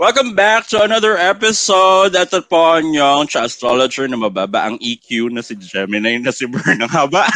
[0.00, 2.16] Welcome back to another episode.
[2.16, 6.80] Ito po yung astrologer na mababa ang EQ na si Gemini na si Bern.
[6.80, 7.28] Ang haba.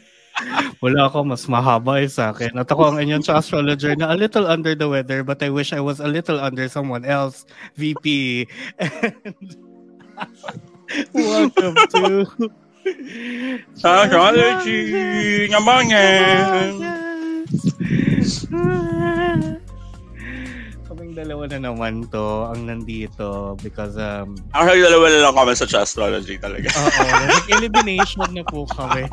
[0.80, 2.56] Wala ako, mas mahaba eh sa akin.
[2.56, 5.84] At ako ang inyong astrologer na a little under the weather but I wish I
[5.84, 7.44] was a little under someone else.
[7.76, 8.48] VP.
[8.80, 9.36] And
[11.12, 12.24] welcome to
[13.84, 14.80] Astrology
[15.52, 16.72] naman yan.
[21.12, 25.68] Kaming dalawa na naman to ang nandito because um Actually, dalawa na lang kami sa
[25.84, 26.72] astrology talaga.
[26.72, 29.04] oo, nag-elimination na po kami.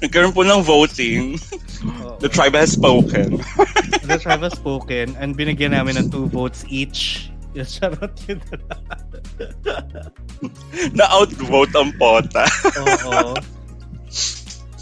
[0.00, 1.36] Nagkaroon po ng voting.
[1.84, 2.16] Oo.
[2.16, 3.44] The tribe has spoken.
[4.08, 7.28] The tribe has spoken and binigyan namin ng two votes each.
[7.52, 8.40] Yes, charot yun.
[10.96, 12.48] Na-outvote ang pota.
[13.12, 13.36] Oo.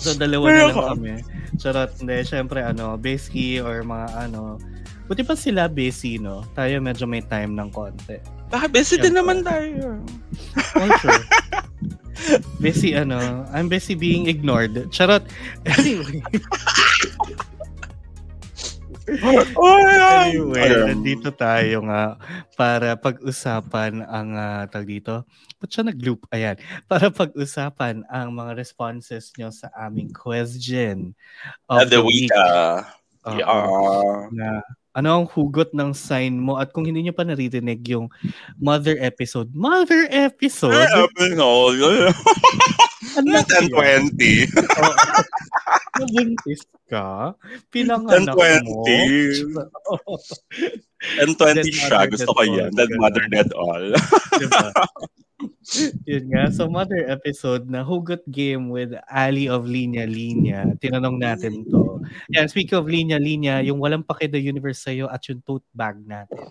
[0.02, 1.12] So, dalawa Pero na lang ako- kami.
[1.56, 1.91] Charot.
[1.97, 4.59] Hindi, syempre, ano, Beski or mga ano.
[5.07, 6.43] Buti pa sila busy, no?
[6.52, 8.18] Tayo medyo may time ng konti.
[8.49, 9.18] Baka busy din Siyempre.
[9.18, 10.01] naman tayo.
[10.73, 11.23] Culture.
[12.59, 13.18] busy, ano,
[13.51, 14.74] I'm busy being ignored.
[14.91, 15.23] Charot.
[15.68, 16.23] Anyway,
[19.59, 19.77] oh,
[20.23, 20.88] anyway, okay.
[20.88, 22.16] nandito tayo nga
[22.57, 25.27] para pag-usapan ang ah, uh, tag dito.
[25.60, 26.27] Ba't siya nag-loop?
[26.32, 26.57] Ayan.
[26.91, 31.13] Para pag-usapan ang mga responses nyo sa aming question
[31.69, 32.29] of the, the week.
[32.29, 32.35] week.
[32.35, 32.82] Uh,
[33.27, 34.29] uh, yeah.
[34.32, 38.13] Na, ano ang hugot ng sign mo at kung hindi nyo pa naririnig yung
[38.60, 40.76] mother episode, mother episode!
[40.76, 42.88] Mother episode!
[43.16, 44.49] 120.
[44.80, 44.95] oh,
[46.01, 47.37] nabuntis ka?
[47.69, 48.65] Pinanganak 120.
[48.65, 48.82] mo?
[51.29, 51.65] 120.
[51.66, 52.09] 120 siya.
[52.09, 52.71] Gusto ko yan.
[52.73, 53.93] Dead mother, dead all.
[54.41, 54.73] diba?
[56.07, 56.45] Yun nga.
[56.54, 60.71] So, mother episode na Hugot Game with Ali of Linya Linya.
[60.79, 62.02] Tinanong natin to.
[62.35, 65.99] Yan, speak of Linya Linya, yung walang pake the universe sa'yo at yung tote bag
[66.03, 66.47] natin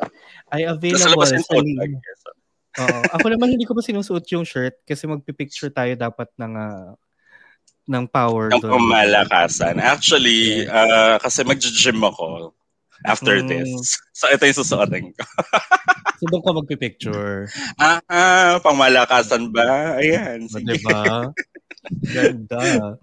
[0.52, 1.88] ay available sa, sa Linya.
[2.80, 3.00] Oo.
[3.12, 6.96] Ako naman hindi ko pa sinusuot yung shirt kasi magpipicture tayo dapat ng ah,
[7.90, 8.72] ng power Ang doon.
[8.78, 9.76] pamalakasan.
[9.82, 10.72] Actually, Yes.
[10.72, 12.54] uh, kasi mag-gym ako
[13.04, 13.50] after Mm.
[13.50, 13.98] this.
[14.14, 15.24] So, ito yung susuotin ko.
[16.22, 17.50] So doon ka magpipicture.
[17.82, 19.98] Ah, ah, pangmalakasan ba?
[19.98, 20.46] Ayan.
[20.46, 20.78] O, Sige.
[20.78, 21.34] diba?
[22.14, 22.94] Ganda.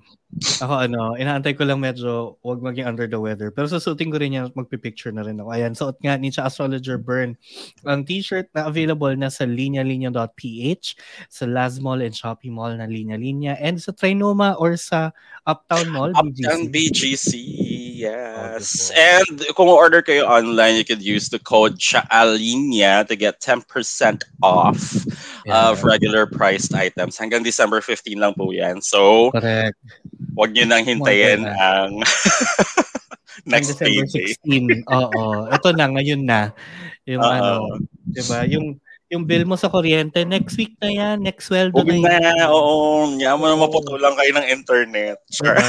[0.60, 3.48] Ako ano, inaantay ko lang medyo wag maging under the weather.
[3.48, 5.48] Pero susutin ko rin yan, magpipicture na rin ako.
[5.56, 7.32] Ayan, suot nga ni Astrologer Burn.
[7.88, 10.84] Ang t-shirt na available na sa linyalinya.ph,
[11.32, 15.16] sa Laz Mall and Shopee Mall na Linya Linya, and sa Trinoma or sa
[15.48, 16.92] Uptown Mall, Uptown BGC.
[16.92, 17.32] BGC,
[18.04, 18.92] yes.
[18.92, 23.64] Oh, And kung order kayo online, you could use the code CHAALINYA to get 10%
[24.44, 25.08] off
[25.48, 25.72] Yeah.
[25.72, 27.16] of regular priced items.
[27.16, 28.84] Hanggang December 15 lang po yan.
[28.84, 29.80] So, Correct.
[30.38, 31.54] Wag nyo nang hintayin na.
[31.82, 31.98] ang
[33.42, 34.38] next December payday.
[34.86, 34.86] 16.
[34.86, 35.50] Oo.
[35.50, 36.54] Ito na, ngayon na.
[37.10, 37.34] Yung Oo.
[37.34, 37.50] ano,
[38.06, 38.46] di ba?
[38.46, 38.78] Yung,
[39.08, 42.22] yung bill mo sa kuryente, next week na yan, next sweldo Huwag na yan.
[42.38, 43.08] na, oo.
[43.18, 43.64] Yaman na Oo.
[43.66, 45.18] maputulan kayo ng internet.
[45.32, 45.58] Sure.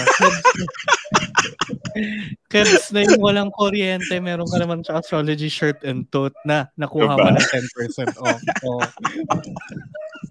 [2.51, 7.15] Kebs na yung walang kuryente, meron ka naman sa astrology shirt and tote na nakuha
[7.15, 7.35] mo Diba?
[7.35, 8.39] ng 10% off.
[8.67, 8.83] Oh.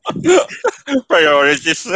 [1.11, 1.89] Priorities.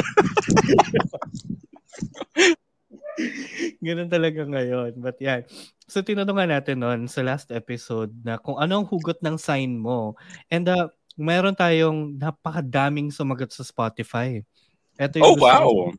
[3.85, 4.97] Ganun talaga ngayon.
[4.99, 5.45] But yan.
[5.87, 9.77] So tinanong nga natin noon sa last episode na kung ano ang hugot ng sign
[9.77, 10.17] mo.
[10.49, 14.41] And uh, meron tayong napakadaming sumagot sa Spotify.
[14.97, 15.69] Ito yung Oh, gusto wow.
[15.69, 15.93] Ko,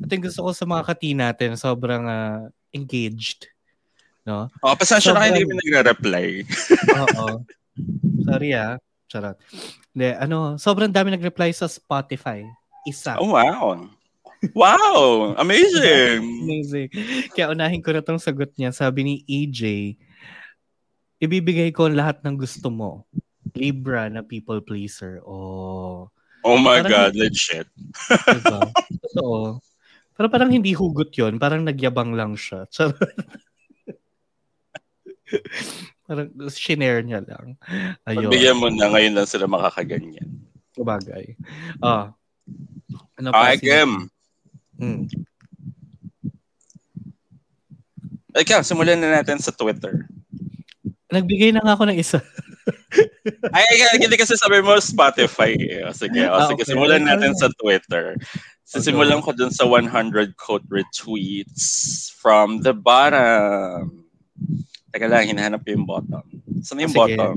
[0.00, 1.50] ito yung gusto ko sa mga kati natin.
[1.58, 3.50] Sobrang ah, engaged.
[4.22, 4.46] No?
[4.62, 6.26] Oh, pasensya na kayo, hindi kami nagre-reply.
[7.02, 7.26] Oo.
[8.22, 8.78] Sorry ah.
[9.10, 9.34] Charot.
[9.90, 12.46] Hindi, ano, sobrang dami nag-reply sa Spotify.
[12.86, 13.18] Isa.
[13.18, 13.90] Oh, wow.
[14.56, 15.36] Wow!
[15.36, 16.24] Amazing!
[16.48, 16.88] Amazing.
[17.36, 18.72] Kaya unahin ko na tong sagot niya.
[18.72, 19.94] Sabi ni EJ,
[21.20, 23.04] ibibigay ko lahat ng gusto mo.
[23.52, 25.20] Libra na people pleaser.
[25.28, 26.08] Oh.
[26.40, 27.68] Oh my Parang- God, legit.
[28.08, 28.72] Diba?
[29.12, 29.60] Totoo.
[30.16, 32.64] Pero parang hindi hugot yon Parang nagyabang lang siya.
[36.08, 37.56] Parang shinare niya lang.
[38.08, 38.28] Ayun.
[38.28, 40.28] Pagbigyan mo na, ngayon lang sila makakaganyan.
[40.80, 41.36] Bagay.
[41.80, 42.12] Ah.
[43.20, 43.52] Ano pa?
[43.52, 44.10] Okay, Sige.
[44.80, 45.04] Hmm.
[48.32, 50.06] Ikaw, simulan na natin sa Twitter.
[51.10, 52.22] Nagbigay na nga ako ng isa.
[53.56, 55.52] Ay, ay, hindi kasi sabi mo Spotify.
[55.84, 56.70] O, sige, o, Ah, sige, okay.
[56.70, 58.14] simulan natin sa Twitter.
[58.62, 59.34] Sisimulan Okay.
[59.34, 61.64] ko dun sa 100 quote retweets
[62.14, 64.06] from the bottom.
[64.94, 66.22] Teka lang, hinahanap ko yung bottom.
[66.62, 67.18] Saan yung Ah, sige.
[67.18, 67.34] bottom?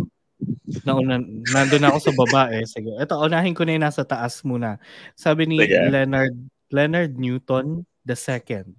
[0.86, 1.16] Nauna,
[1.50, 2.66] nandun ako sa baba eh.
[2.66, 2.94] Sige.
[2.94, 4.78] Ito, unahin ko na yung nasa taas muna.
[5.18, 5.90] Sabi ni Sige.
[5.90, 6.34] Leonard
[6.74, 8.76] Leonard Newton the second.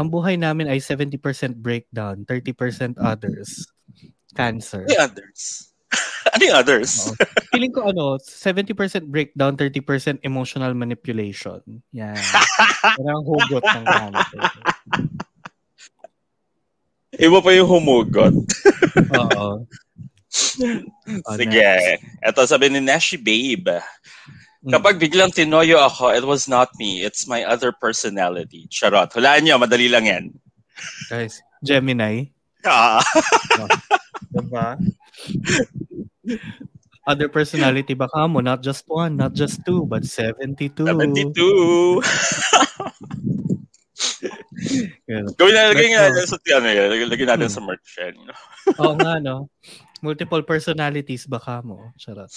[0.00, 1.20] Ang buhay namin ay 70%
[1.62, 3.68] breakdown, 30% others.
[4.34, 4.82] Cancer.
[4.88, 5.42] Ano yung others?
[6.34, 6.92] ano yung others?
[7.08, 7.14] Oo.
[7.54, 11.62] Feeling ko ano, 70% breakdown, 30% emotional manipulation.
[11.94, 12.18] Yan.
[13.00, 14.42] Yan ang hugot ng cancer.
[17.18, 18.34] Iba pa yung humugot.
[19.22, 19.64] Oo.
[21.24, 21.98] Oh, Sige.
[22.20, 23.80] Ito sabi ni Nashi Babe.
[24.58, 24.74] Mm.
[24.74, 27.06] Kapag biglang tinoyo ako, it was not me.
[27.06, 28.66] It's my other personality.
[28.68, 29.14] Charot.
[29.14, 30.24] Hulaan nyo, madali lang yan.
[31.06, 32.26] Guys, Gemini.
[32.66, 32.98] Ah.
[34.34, 34.74] Diba?
[37.06, 40.74] Other personality baka mo, not just one, not just two, but 72.
[40.84, 42.02] 72.
[45.08, 45.24] Yan.
[45.38, 46.66] Gawin na, lagay nga sa ano.
[46.68, 47.56] Lagay- Lagay natin Hmm.
[47.56, 47.88] sa merch.
[48.76, 49.48] Oo nga, no?
[50.02, 51.94] Multiple personalities baka mo.
[51.96, 52.30] Charot.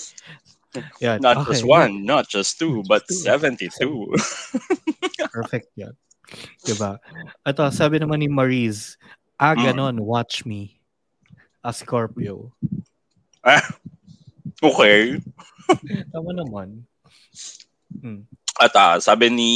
[1.04, 1.20] Yan.
[1.20, 1.52] Not okay.
[1.52, 3.16] just one, not just two, but Two.
[3.20, 3.68] 72.
[5.36, 5.92] Perfect yan.
[6.64, 6.96] Diba?
[7.44, 8.96] Ito, sabi naman ni Maurice,
[9.36, 9.64] ah, Mm.
[9.68, 10.80] ganon, watch me.
[11.62, 12.56] A Scorpio.
[14.64, 15.20] okay.
[16.16, 16.88] Tama naman.
[17.92, 18.24] Hmm.
[18.58, 19.52] At ah, sabi ni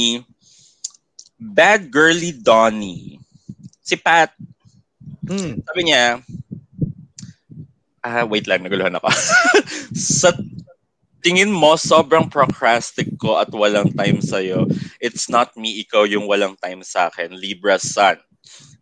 [1.40, 3.18] Bad Girly Donnie.
[3.80, 4.34] Si Pat,
[5.26, 5.58] Hmm.
[5.58, 6.22] sabi niya,
[7.98, 9.10] ah, wait lang, naguluhan ako.
[10.20, 10.30] sa
[11.26, 14.70] tingin mo, sobrang procrastic ko at walang time sa'yo.
[15.02, 17.34] It's not me, ikaw yung walang time sa akin.
[17.34, 18.22] Libra Sun.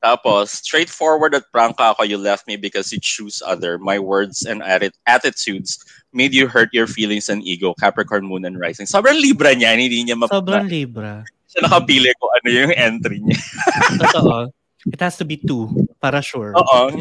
[0.04, 3.80] Tapos, straightforward at prangka ako, you left me because you choose other.
[3.80, 5.80] My words and atti- attitudes
[6.12, 7.72] made you hurt your feelings and ego.
[7.80, 8.84] Capricorn, Moon, and Rising.
[8.84, 11.24] Sobrang Libra niya, hindi niya map- Sobrang Libra.
[11.48, 13.40] siya nakapili ko ano yung entry niya.
[14.04, 14.52] Totoo.
[14.84, 16.52] It has to be two, para sure.
[16.52, 16.92] Oo.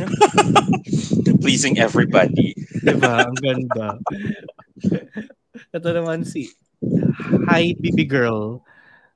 [1.44, 2.56] Pleasing everybody.
[2.80, 3.28] Diba?
[3.28, 4.00] Ang ganda.
[5.76, 6.50] Ito naman si
[7.48, 8.60] Hi, baby girl.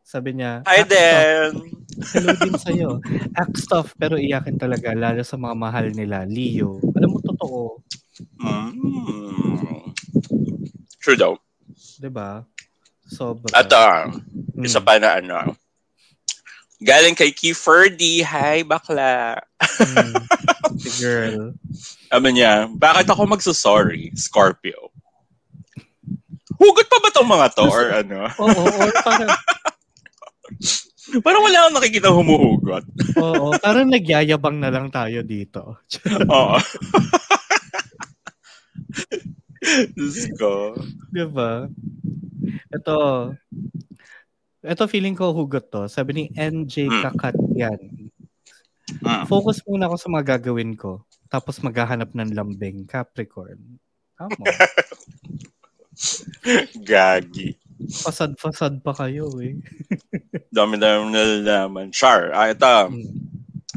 [0.02, 1.52] Sabi niya, Hi "Act then!
[1.52, 1.76] tough."
[2.16, 2.90] Hello din sa'yo.
[3.36, 6.24] Act tough, pero iyakin talaga, lalo sa mga mahal nila.
[6.24, 6.80] Leo.
[6.96, 7.84] Alam mo, totoo.
[8.40, 9.92] Mm.
[11.02, 11.34] True daw.
[12.00, 12.48] Diba?
[13.04, 13.52] Sobra.
[13.52, 14.08] At ah,
[14.56, 14.64] Mm.
[14.64, 15.54] isa pa na ano.
[16.80, 18.22] Galing kay Kiefer D.
[18.24, 19.42] Hi, bakla.
[19.60, 20.14] Mm.
[21.02, 21.52] Girl.
[22.08, 24.14] Sabi niya, bakit ako magsasorry?
[24.14, 24.94] Scorpio.
[26.58, 27.66] Hugot pa ba tong mga to?
[27.70, 28.20] Or ano?
[28.42, 29.30] Oo, or parang,
[31.24, 32.84] Parang wala akong nakikita humuhugot.
[33.24, 35.80] oo, parang nagyayabang na lang tayo dito.
[36.28, 36.58] Oo.
[39.96, 40.76] Diyos ko.
[41.12, 41.72] Diba?
[42.76, 42.96] Ito,
[44.68, 45.88] ito feeling ko hugot to.
[45.88, 47.04] Sabi ni NJ Hmm.
[47.08, 47.80] Kakatyan.
[49.04, 49.28] Mm.
[49.28, 51.04] Focus muna ako sa mga gagawin ko.
[51.28, 52.88] Tapos maghahanap ng lambing.
[52.88, 53.80] Capricorn.
[54.16, 54.44] Tama.
[56.82, 57.58] Gagi.
[57.78, 59.54] Fasad-fasad pa kayo eh.
[60.58, 61.94] Dami-dami nalalaman.
[61.94, 62.66] Char, ah, ito.
[62.66, 63.06] Hmm.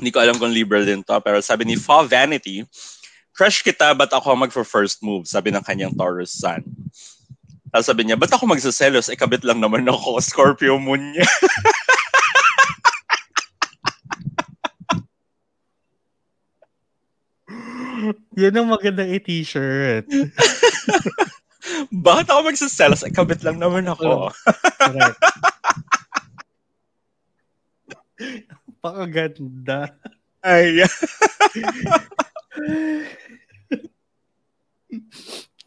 [0.01, 2.65] Hindi ko alam kung liberal din to, pero sabi ni Fa Vanity,
[3.37, 5.29] crush kita, ba't ako mag-first move?
[5.29, 6.65] Sabi ng kanyang Taurus Sun.
[7.71, 9.13] Tapos sabi niya, ba't ako magsaselos?
[9.13, 11.29] Ikabit lang naman ako, Scorpio moon niya.
[18.41, 20.09] Yan ang maganda i-t-shirt.
[21.91, 23.03] Bakit ako magsaselos?
[23.03, 24.31] Ikabit lang naman ako.
[24.79, 25.19] Correct.
[28.85, 29.91] Pakaganda.
[30.41, 30.81] Ay,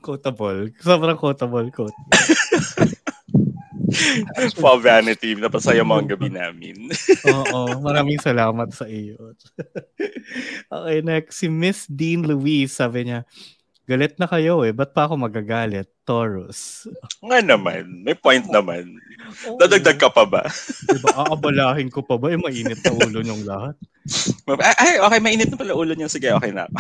[0.03, 0.75] Quotable.
[0.83, 1.95] Sobrang quotable quote.
[4.57, 6.91] Fa Vanity, napasaya mo ang gabi namin.
[7.29, 9.37] Oo, maraming salamat sa iyo.
[10.67, 11.39] okay, next.
[11.39, 13.23] Si Miss Dean Louise, sabi niya,
[13.83, 14.71] galit na kayo eh.
[14.71, 15.87] Ba't pa ako magagalit?
[16.03, 16.87] Taurus.
[17.23, 18.91] Nga naman, may point naman.
[19.47, 19.55] Oo.
[19.55, 20.43] Dadagdag ka pa ba?
[20.87, 22.31] Diba, aabalahin ko pa ba?
[22.31, 23.75] Eh, mainit na ulo niyong lahat.
[24.59, 26.11] Ay, ay, okay, mainit na pala ulo niya.
[26.11, 26.67] Sige, okay na.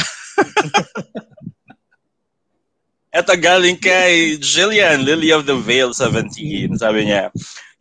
[3.13, 6.81] Eto galing kay Jillian, Lily of the Veil 17.
[6.81, 7.29] Sabi niya,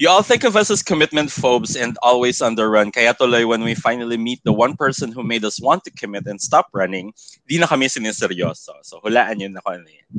[0.02, 2.90] You all think of us as commitment phobes and always on the run.
[2.90, 6.26] Kaya tuloy when we finally meet the one person who made us want to commit
[6.26, 7.14] and stop running,
[7.46, 8.82] di na kami siniseryoso.
[8.82, 10.10] So hulaan yun na kung ano yan.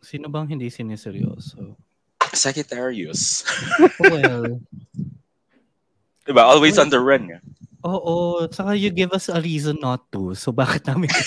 [0.00, 1.76] Sino bang hindi siniseryoso?
[2.32, 3.44] Sagittarius.
[4.00, 4.64] Well,
[6.24, 6.40] diba?
[6.40, 7.28] Always on the run.
[7.28, 7.44] nga.
[7.84, 8.48] oo.
[8.48, 10.32] Tsaka you give us a reason not to.
[10.32, 11.12] So bakit namin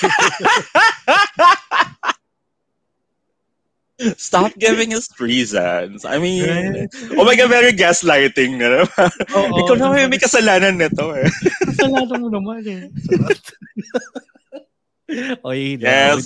[4.17, 6.01] Stop giving us reasons.
[6.03, 6.89] I mean, Right?
[7.13, 9.11] oh my God, very gaslighting na naman.
[9.29, 11.29] Ikaw na may kasalanan nito eh.
[11.69, 12.89] Kasalanan mo naman eh.
[15.45, 16.25] Oy, Yes.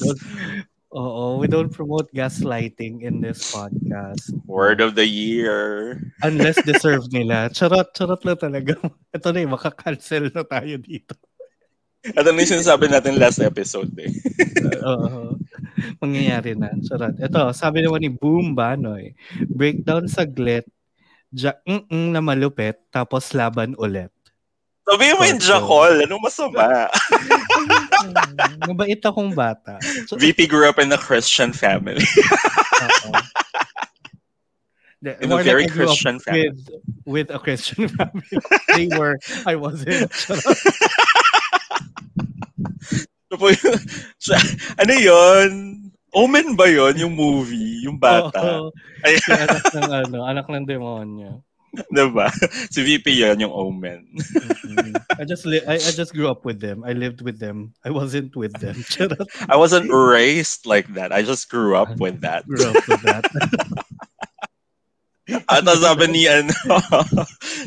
[0.95, 4.31] oo, we don't promote gaslighting in this podcast.
[4.47, 5.99] Word of the year.
[6.23, 7.51] Unless deserve nila.
[7.51, 8.79] Charot, charot lang talaga.
[9.15, 11.19] Ito na eh, makakancel na tayo dito.
[12.15, 14.07] At ano yung sinasabi natin last episode eh.
[14.87, 15.35] Oo.
[16.01, 16.73] Mangyayari na.
[16.83, 17.15] Charot.
[17.17, 19.13] Ito, sabi naman ni Boom Banoy.
[19.47, 20.65] Breakdown saglit.
[21.31, 22.79] Ja, mm na malupit.
[22.89, 24.11] Tapos laban ulit.
[24.87, 25.93] Sabi mo yung Jackal.
[26.07, 26.87] Anong masama?
[28.71, 29.75] Mabait akong bata.
[30.07, 32.07] So, VP grew up in a Christian family.
[35.01, 36.49] The, in a very like Christian family.
[36.49, 36.69] With,
[37.05, 38.23] with a Christian family.
[38.73, 40.09] they were, I wasn't.
[44.81, 45.51] ano yon?
[46.15, 48.67] Omen ba yon yung movie, yung bata?
[48.67, 48.71] Oh,
[49.05, 51.43] Ay, si anak ng ano, anak ng demonyo.
[51.93, 52.31] diba?
[52.71, 54.05] Si VP yan yung Omen.
[55.19, 56.83] I just li- I, I just grew up with them.
[56.85, 57.73] I lived with them.
[57.85, 58.77] I wasn't with them.
[59.51, 61.11] I wasn't raised like that.
[61.11, 62.47] I just grew up with that.
[62.47, 63.25] Grew up with that.
[65.51, 66.55] At sabi ni ano,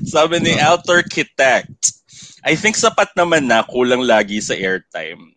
[0.00, 1.92] sabi ni Outer Architect,
[2.40, 5.36] I think sapat naman na kulang lagi sa airtime.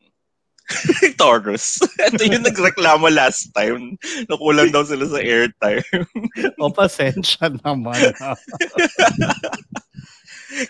[1.19, 1.79] Taurus.
[2.07, 3.99] Ito yung nagreklamo last time.
[4.31, 5.83] Nakulang daw sila sa airtime.
[6.61, 7.99] o, pasensya naman.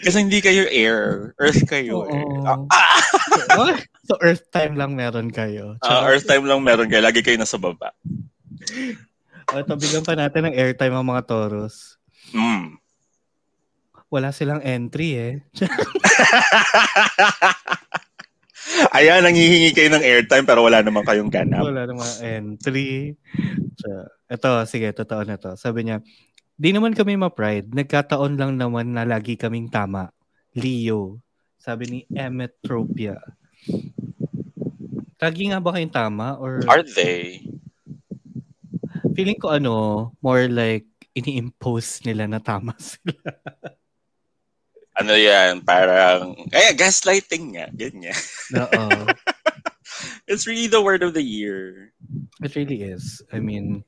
[0.01, 1.31] Kasi hindi kayo air.
[1.37, 2.07] Earth kayo.
[2.07, 2.23] Eh.
[2.47, 2.57] Ah.
[4.07, 5.77] so, Earth time lang meron kayo.
[5.83, 7.03] Uh, Earth time lang meron kayo.
[7.03, 7.91] Lagi kayo nasa baba.
[9.51, 11.99] O, ito, bigyan pa natin ng airtime ang mga Taurus.
[12.31, 12.79] Mm.
[14.13, 15.33] Wala silang entry eh.
[18.95, 21.67] Ayan, nangihingi kayo ng airtime pero wala naman kayong ganap.
[21.67, 23.17] Wala naman entry.
[23.75, 23.89] So,
[24.31, 25.59] ito, sige, totoo na to.
[25.59, 25.99] Sabi niya,
[26.55, 27.71] di naman kami ma-pride.
[27.75, 30.11] Nagkataon lang naman na lagi kaming tama.
[30.55, 31.19] Leo.
[31.59, 33.19] Sabi ni Emetropia.
[35.19, 36.35] Lagi nga ba kayong tama?
[36.39, 36.63] Or...
[36.67, 37.47] Are they?
[39.15, 39.73] Feeling ko ano,
[40.19, 43.13] more like ini-impose nila na tama sila
[44.97, 48.17] ano yan, parang, ay, gaslighting nga, ganyan.
[48.53, 49.09] Oo.
[50.29, 51.93] it's really the word of the year.
[52.41, 53.21] It really is.
[53.31, 53.83] I mean,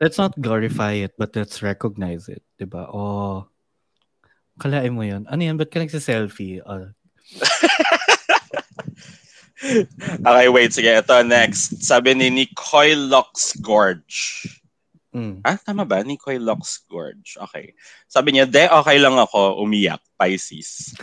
[0.00, 2.42] let's not glorify it, but let's recognize it.
[2.60, 2.86] Diba?
[2.86, 3.48] Oh,
[4.58, 5.26] kalain mo yun.
[5.26, 5.58] Ano yan?
[5.58, 6.62] Ba't ka nagsiselfie?
[6.62, 6.90] Oh.
[10.26, 10.74] okay, wait.
[10.74, 11.82] Sige, ito next.
[11.82, 13.10] Sabi ni Nicole
[13.62, 14.46] Gorge.
[15.12, 15.44] Mm.
[15.44, 16.00] Ah, tama ba?
[16.00, 17.36] Nicole Lux Gorge.
[17.36, 17.76] Okay.
[18.08, 20.96] Sabi niya, de, okay lang ako, umiyak, Pisces.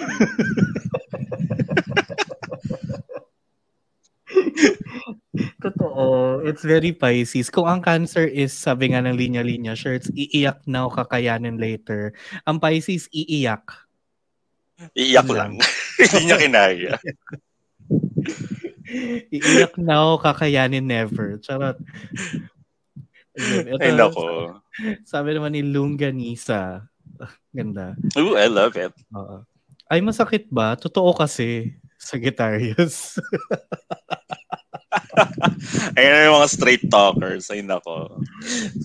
[5.61, 6.41] Totoo.
[6.41, 7.53] It's very Pisces.
[7.53, 12.17] Kung ang Cancer is, sabi nga ng linya-linya shirts, iiyak now, kakayanin later.
[12.49, 13.61] Ang Pisces, iiyak.
[14.97, 15.61] Iiyak lang.
[16.01, 16.97] Hindi niya kinaya.
[19.37, 21.37] iiyak now, kakayanin never.
[21.43, 21.77] Charot.
[23.39, 24.59] Ito, Ay, nako.
[25.07, 26.83] Sabi naman ni Lunganisa.
[27.57, 27.95] Ganda.
[28.19, 28.91] Ooh, I love it.
[29.15, 29.41] Uh,
[29.87, 30.75] ay, masakit ba?
[30.75, 31.79] Totoo kasi.
[31.99, 33.15] Sagittarius.
[35.97, 37.49] Ayun yung mga straight talkers.
[37.51, 38.21] Ay, nako.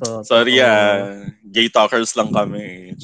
[0.00, 1.24] So, Sorry ah.
[1.48, 2.94] Gay talkers lang kami.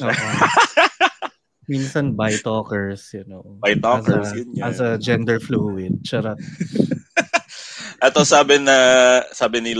[1.71, 3.47] Minsan bi talkers, you know.
[3.63, 4.65] Bi talkers, as a, yun yan.
[4.67, 6.03] As a gender fluid.
[6.03, 6.35] Charot.
[8.03, 8.75] Ato sabi na
[9.31, 9.77] sabi ni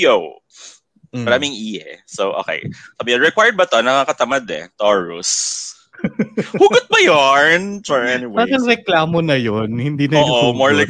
[0.00, 0.40] Leo.
[1.12, 1.26] Mm.
[1.26, 1.98] Maraming E eh.
[2.06, 2.64] So, okay.
[2.96, 3.82] Sabi required ba to?
[3.82, 4.70] Nakakatamad eh.
[4.78, 5.74] Taurus.
[6.56, 7.84] Hugot ba yarn?
[7.84, 8.48] For anyways.
[8.48, 10.88] Parang reklamo na yon Hindi na Oo, more like,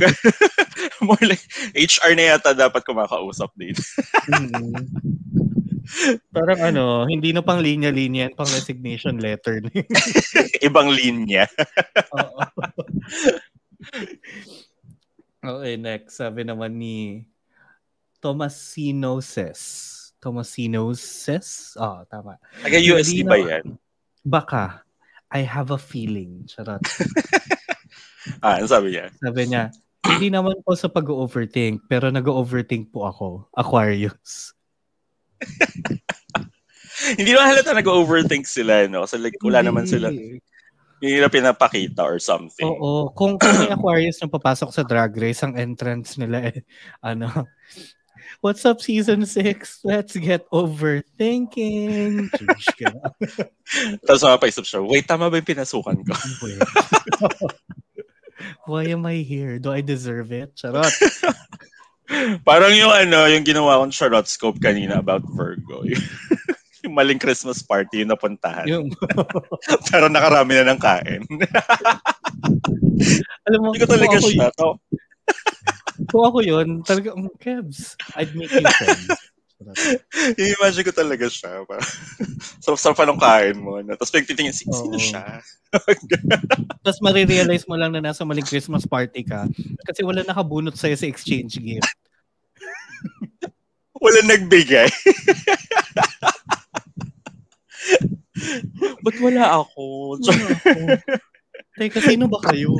[1.02, 1.42] more like,
[1.74, 3.74] HR na yata dapat kumakausap din.
[4.30, 4.86] mm.
[6.30, 9.58] Parang ano, hindi na pang linya-linya, pang resignation letter.
[10.68, 11.50] Ibang linya.
[12.14, 12.38] Oo.
[15.40, 16.20] Okay, next.
[16.20, 17.26] Sabi naman ni
[18.20, 19.60] Tomasino says.
[20.20, 21.72] Tomasino says?
[21.80, 22.36] Oh, tama.
[22.60, 23.80] Taga-USD ba yan?
[24.20, 24.84] Baka.
[25.32, 26.44] I have a feeling.
[26.44, 26.84] Charot.
[28.44, 29.08] ah, ano sabi niya?
[29.16, 29.72] Sabi niya,
[30.04, 33.48] hindi naman po sa pag-overthink, pero nag-overthink po ako.
[33.56, 34.52] Aquarius.
[37.18, 39.08] hindi naman halata nag-overthink sila, no?
[39.08, 40.12] Kasi like, wala naman sila
[41.00, 42.68] hindi na pinapakita or something.
[42.68, 43.08] Oo.
[43.16, 46.60] Kung, kung may Aquarius na papasok sa drag race, ang entrance nila eh,
[47.00, 47.48] ano,
[48.38, 49.82] What's up, season 6?
[49.82, 52.30] Let's get overthinking.
[54.06, 56.14] Tapos mapaisip siya, wait, tama ba yung pinasukan ko?
[58.70, 59.58] Why am I here?
[59.58, 60.54] Do I deserve it?
[60.54, 60.94] Charot.
[62.48, 65.82] Parang yung ano, yung ginawa kong charot scope kanina about Virgo
[66.80, 68.66] yung maling Christmas party yung napuntahan.
[68.66, 68.88] Yung...
[69.92, 71.22] Pero nakarami na ng kain.
[73.46, 74.48] Alam mo, Hindi ko talaga siya.
[74.56, 74.80] To.
[76.08, 79.12] Kung ako yun, talaga, um, Kebs, I'd make you friends.
[80.40, 81.68] I-imagine ko talaga siya.
[82.64, 83.76] Sarap-sarap pa nung kain mo.
[83.84, 83.92] No?
[83.92, 84.96] Tapos pagtitingin, sino Oo.
[84.96, 85.44] siya?
[86.84, 89.44] Tapos marirealize mo lang na nasa maling Christmas party ka
[89.84, 91.84] kasi wala nakabunot sa'yo sa exchange gift.
[94.02, 94.88] wala nagbigay.
[99.04, 100.16] Ba't wala ako?
[100.16, 100.80] Wala ako.
[101.76, 102.72] Teka, sino ba kayo?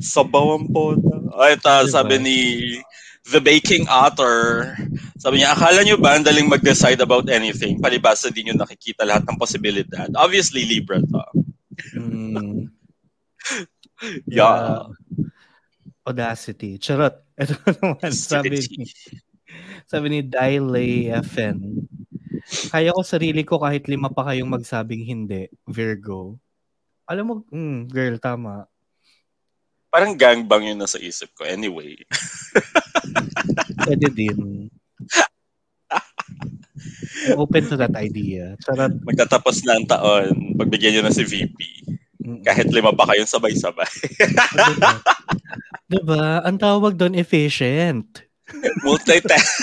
[0.00, 0.96] Sabawan po.
[1.36, 1.92] Ay, ito, diba?
[1.92, 2.38] sabi ni
[3.26, 4.70] The Baking Author.
[5.18, 7.82] Sabi niya, akala niyo ba ang daling mag-decide about anything?
[7.82, 10.06] Palibasa din yung nakikita lahat ng posibilidad.
[10.14, 11.24] Obviously, Libra to.
[11.96, 12.70] Mm.
[14.30, 14.86] yeah.
[16.06, 16.78] Audacity.
[16.78, 17.18] Charot.
[17.40, 18.60] Ito naman, sabi ni,
[19.90, 21.84] sabi ni Diley FN.
[22.70, 26.38] Kaya ko sarili ko kahit lima pa kayong magsabing hindi, Virgo.
[27.10, 28.70] Alam mo, mm, girl, tama.
[29.88, 31.46] Parang gangbang yun nasa isip ko.
[31.46, 31.96] Anyway.
[33.86, 34.68] Pwede din.
[37.26, 38.54] I'm open to that idea.
[38.62, 38.92] Charot.
[39.02, 41.58] Magtatapos na ang taon, pagbigyan nyo na si VP.
[42.42, 43.92] Kahit lima pa kayong sabay-sabay.
[44.18, 44.90] diba?
[45.92, 46.26] diba?
[46.42, 48.26] Ang tawag doon efficient.
[48.82, 49.46] Multitask.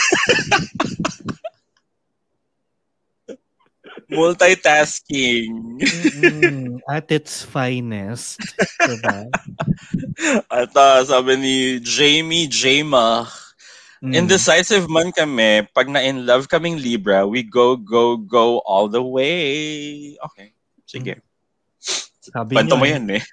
[4.14, 5.82] Multitasking.
[5.82, 8.40] mm At its finest.
[8.82, 9.28] diba?
[10.48, 13.28] At uh, sabi ni Jamie Jama,
[14.04, 14.14] mm.
[14.14, 20.16] indecisive man kami, pag na-in love kaming Libra, we go, go, go all the way.
[20.32, 20.54] Okay.
[20.86, 21.20] Sige.
[22.24, 23.24] Sabi Kwento mo yan eh.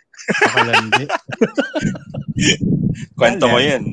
[0.42, 1.04] Pakalandi.
[3.18, 3.84] Kwento mo yan.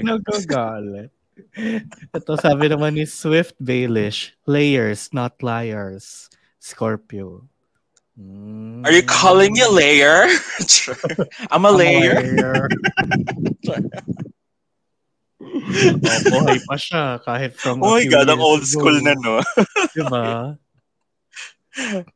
[0.00, 1.12] Nagkagalit.
[2.14, 6.28] Ito sabi naman ni Swift Baelish, layers, not liars.
[6.64, 7.44] Scorpio.
[8.16, 8.86] Mm.
[8.86, 10.24] Are you calling me a layer?
[11.52, 12.16] I'm a I'm layer.
[12.16, 12.68] A layer.
[15.44, 18.70] oh, buhay pa siya kahit from Oh my God, ang old ago.
[18.70, 19.42] school na, no?
[19.98, 20.56] diba?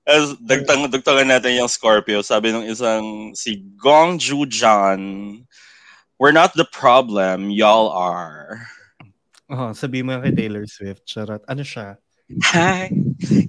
[0.07, 5.42] As dagtang dagtangan natin yung Scorpio, sabi ng isang si Gong Ju Jan,
[6.16, 8.64] we're not the problem, y'all are.
[9.48, 11.40] Oh, sabi mo kay Taylor Swift, charot.
[11.48, 11.96] Ano siya?
[12.52, 12.92] Hi,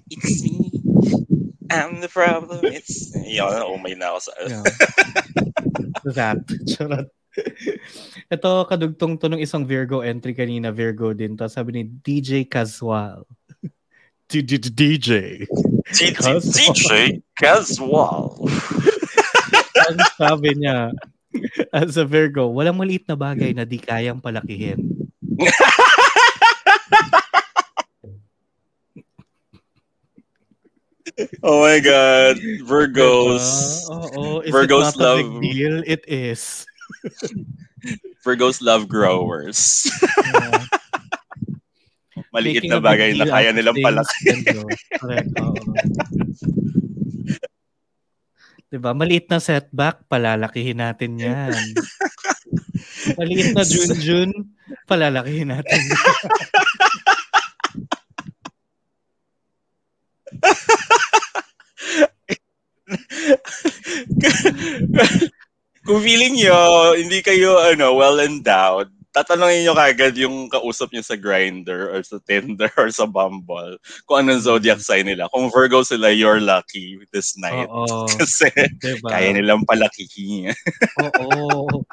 [0.07, 0.71] it's me.
[1.67, 2.63] I'm the problem.
[2.71, 3.11] It's...
[3.27, 4.31] Yan, oh my na ako sa...
[4.47, 4.63] Yeah.
[6.15, 6.39] That.
[6.71, 7.11] Charot.
[8.31, 10.71] Ito, kadugtong to ng isang Virgo entry kanina.
[10.71, 11.51] Virgo din to.
[11.51, 13.27] Sabi ni DJ Casual.
[14.31, 15.43] DJ.
[15.91, 18.39] DJ Casual.
[19.91, 20.95] Ang sabi niya,
[21.75, 24.79] as a Virgo, walang maliit na bagay na di kayang palakihin.
[31.43, 33.83] oh my god, Virgos.
[33.89, 35.19] Uh, oh, Is Virgos it not love.
[35.19, 35.83] A big deal?
[35.85, 36.65] It is.
[38.25, 39.89] Virgos love growers.
[40.29, 40.61] Yeah.
[42.29, 44.45] Maliit na bagay na kaya nilang palaki.
[45.01, 45.33] Correct.
[45.41, 45.57] Oh.
[48.69, 48.93] diba?
[48.93, 51.57] Maliit na setback, palalakihin natin yan.
[53.17, 54.29] Maliit na Junjun,
[54.85, 55.81] palalakihin natin.
[65.87, 71.17] Kung feeling nyo, hindi kayo ano, well endowed, tatanungin nyo kagad yung kausap nyo sa
[71.17, 75.25] Grinder or sa Tinder or sa Bumble kung anong zodiac sign nila.
[75.33, 77.67] Kung Virgo sila, you're lucky this night.
[77.67, 78.05] Oo.
[78.19, 79.09] Kasi diba?
[79.09, 80.53] kaya nilang palakihin.
[81.01, 81.83] Oo.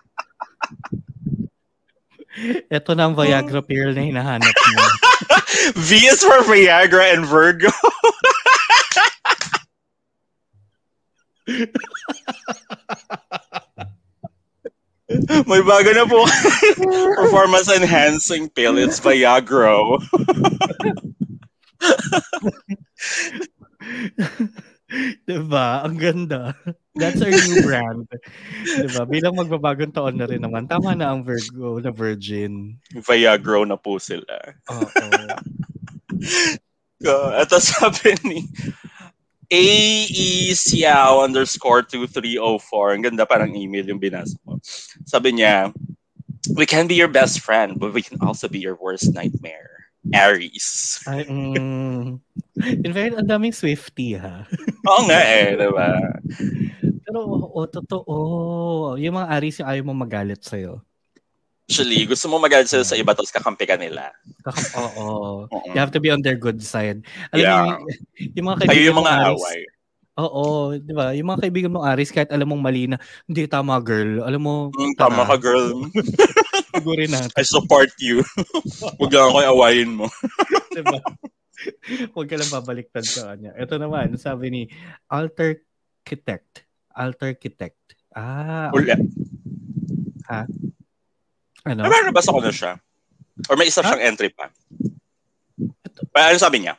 [2.68, 4.85] Ito na ang Viagra pill na hinahanap mo.
[5.88, 7.72] v is for Viagra and Virgo.
[15.47, 16.27] May bago na po.
[17.23, 18.75] Performance enhancing pill.
[18.75, 19.79] It's Viagra.
[25.31, 25.87] diba?
[25.87, 26.59] Ang ganda.
[26.99, 28.11] That's our new brand.
[28.67, 29.07] diba?
[29.07, 32.75] Bilang magbabagong taon na rin naman, tama na ang Virgo na Virgin.
[32.91, 34.59] Viagra na po sila.
[34.75, 34.91] Oo.
[37.47, 38.43] ito sabi ni
[39.51, 42.95] AE Xiao underscore 2304.
[42.95, 44.59] Ang ganda parang email yung binasa mo.
[45.07, 45.71] Sabi niya,
[46.55, 49.77] we can be your best friend, but we can also be your worst nightmare.
[50.15, 51.03] Aries.
[51.11, 52.23] Ay, mm,
[52.87, 54.47] in fact, ang daming Swifty, ha?
[54.91, 55.91] Oo nga eh, diba?
[57.03, 58.15] Pero, o, oh, totoo.
[59.03, 60.79] Yung mga Aries yung ayaw mo magalit sa'yo.
[61.67, 64.15] Actually, gusto mo magalit sila sa iba tapos kakampi ka nila.
[64.79, 65.51] Oo.
[65.51, 65.75] Uh-uh.
[65.75, 67.03] You have to be on their good side.
[67.35, 67.59] Alam yeah.
[67.59, 67.83] mo, yung,
[68.39, 69.61] yung mga kaibigan Ay, yung mga Aris, away.
[70.17, 70.45] Oo,
[70.79, 71.13] di ba?
[71.13, 74.23] Yung mga kaibigan mong Aris, kahit alam mong mali na, hindi, tama girl.
[74.23, 75.91] Alam mo, mm, tama ka girl.
[76.73, 77.35] Sigurin natin.
[77.35, 78.23] I support you.
[79.03, 80.07] Huwag lang ako awayin mo.
[80.73, 81.03] diba?
[82.15, 83.53] Huwag ka lang babaliktad sa kanya.
[83.59, 84.63] Ito naman, sabi ni
[85.11, 85.67] Alter
[86.07, 86.63] Architect.
[86.95, 87.99] Alter Architect.
[88.15, 88.71] Ah.
[88.71, 88.97] Wala.
[90.31, 90.47] Ha?
[91.67, 91.83] Ano?
[91.91, 92.79] Ba nabasa ko na siya?
[93.51, 93.91] Or may isa Ha?
[93.91, 94.49] siyang entry pa?
[96.15, 96.79] Pa, ano sabi niya?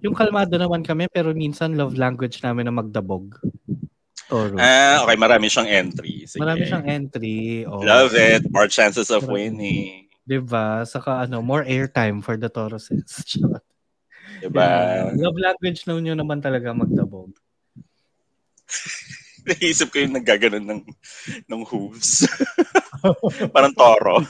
[0.00, 3.34] Yung kalmado naman kami, pero minsan love language namin na magdabog.
[4.30, 4.54] Toro.
[4.56, 6.24] Ah, okay, marami siyang entry.
[6.24, 6.38] Sige.
[6.40, 7.66] Marami siyang entry.
[7.66, 7.82] Oh.
[7.82, 8.46] Love it.
[8.54, 9.50] More chances of Marami.
[9.50, 10.06] winning.
[10.22, 10.86] Diba?
[10.86, 13.10] Saka ano, more airtime for the Tauruses.
[14.40, 15.10] Diba?
[15.18, 17.34] Love language na nyo naman talaga magdabog.
[19.48, 20.82] Naisip ko yung naggaganon ng,
[21.48, 22.26] ng hooves.
[23.54, 24.20] Parang toro.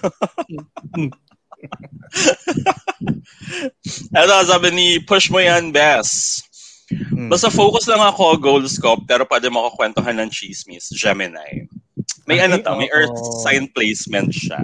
[4.17, 6.41] Ito, sabi ni Push Mo Yan, Bess.
[6.91, 7.31] Hmm.
[7.31, 11.71] Basta focus lang ako, gold scope, pero pwede mo kakwentuhan ng chismis, Gemini.
[12.27, 14.59] May Ay, ano to, may earth sign placement siya.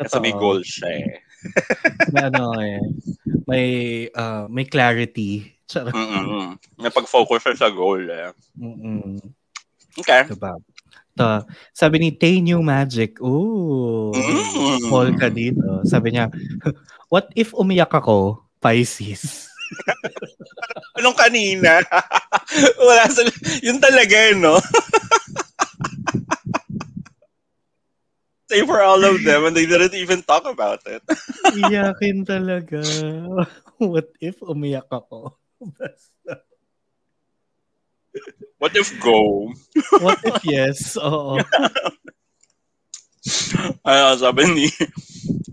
[0.00, 1.14] Kasi may goal siya eh.
[2.10, 2.80] May ano eh.
[3.46, 3.66] May,
[4.16, 5.60] ah, may clarity.
[5.70, 5.94] Charot.
[5.94, 6.58] Mm-mm.
[6.82, 8.34] May pag-focus siya sa goal eh.
[8.58, 9.22] Mm-mm.
[9.98, 10.22] Okay.
[10.30, 10.58] Diba?
[11.18, 14.88] To, sabi ni Tay New Magic, ooh, Mm.
[14.88, 15.82] Paul ka dito.
[15.84, 16.30] Sabi niya,
[17.12, 19.50] what if umiyak ako, Pisces?
[20.98, 21.82] Anong kanina?
[22.86, 23.22] Wala sa...
[23.62, 24.58] Yun talaga eh, no?
[28.50, 30.98] Say for all of them and they didn't even talk about it.
[31.54, 32.82] Iyakin talaga.
[33.78, 35.38] What if umiyak ako?
[35.78, 36.19] Basta.
[38.58, 39.48] What if go?
[40.00, 40.96] What if yes?
[40.96, 41.40] Oo.
[43.84, 44.66] Ano, sabi ni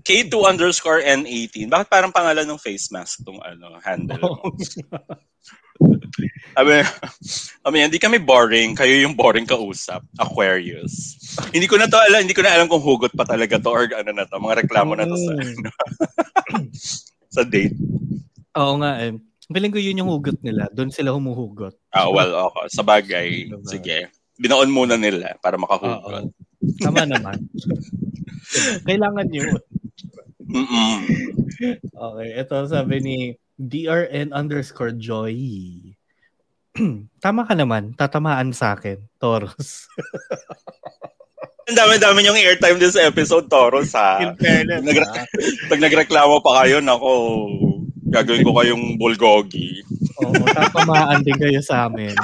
[0.07, 1.67] K2 underscore N18.
[1.67, 4.55] Bakit parang pangalan ng face mask tong ano, handle mo?
[6.55, 6.81] Sabi,
[7.61, 9.99] sabi niya, hindi kami boring, kayo yung boring kausap.
[10.15, 11.19] Aquarius.
[11.51, 13.83] hindi ko na to alam, hindi ko na alam kung hugot pa talaga to or
[13.91, 15.43] ano na to, mga reklamo na to sa, Mm.
[15.43, 15.69] ano,
[17.35, 17.75] sa date.
[18.57, 19.11] Oo nga eh.
[19.47, 20.67] Feeling ko yun yung hugot nila.
[20.69, 21.71] Doon sila humuhugot.
[21.89, 22.67] Ah, well, okay.
[22.67, 23.63] Sa bagay, Diba?
[23.63, 23.97] sige.
[24.35, 26.29] Binaon muna nila para makahugot.
[26.77, 27.41] Tama naman.
[28.83, 29.55] Kailangan yun.
[30.47, 30.95] Mm-mm.
[31.89, 33.17] Okay, ito sabi ni
[33.57, 35.35] DRN underscore Joy.
[37.23, 37.95] Tama ka naman.
[37.95, 38.99] Tatamaan sa akin.
[39.17, 39.87] Taurus.
[41.67, 44.23] Ang dami-dami yung airtime din sa episode, Toros, ha?
[44.23, 45.27] In fairness, Nagra- ah.
[45.67, 47.11] Pag nagreklamo pa kayo, nako,
[48.07, 49.83] gagawin ko kayong bulgogi.
[50.23, 52.15] Oo, tatamaan din kayo sa amin.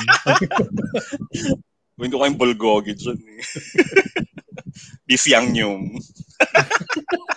[1.99, 3.41] Gawin ko kayong bulgogi dyan, eh.
[5.05, 5.83] Beef yang yung.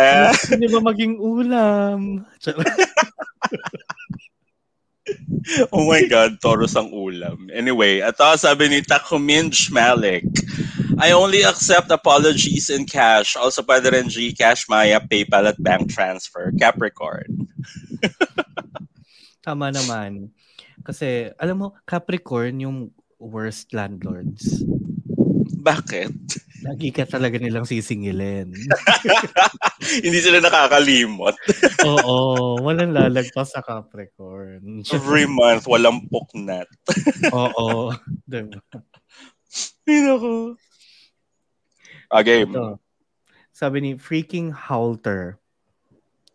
[0.00, 2.24] Eh, Hindi ba maging ulam?
[5.72, 7.48] oh my God, Taurus ang ulam.
[7.52, 10.24] Anyway, ito sabi ni Takuminj Malik.
[11.00, 13.32] I only accept apologies in cash.
[13.34, 16.52] Also pwede rin Gcash, Maya, PayPal at bank transfer.
[16.60, 17.48] Capricorn.
[19.46, 20.28] Tama naman.
[20.84, 22.78] Kasi, alam mo, Capricorn yung
[23.16, 24.60] worst landlords.
[25.60, 26.12] Bakit?
[26.60, 28.52] Lagi ka talaga nilang sisingilin.
[30.04, 31.32] Hindi sila nakakalimot.
[31.88, 34.84] Oo, walang lalagpas sa Capricorn.
[34.92, 36.68] Every month, walang puknat.
[37.32, 37.96] Oo.
[38.28, 38.60] Diba?
[39.88, 40.04] Ay,
[42.10, 42.20] nako.
[42.20, 42.42] Okay.
[42.44, 42.80] Ito.
[43.52, 45.38] Sabi ni freaking Halter.